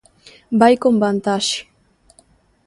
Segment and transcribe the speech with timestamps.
[0.59, 1.59] Vai con vantaxe.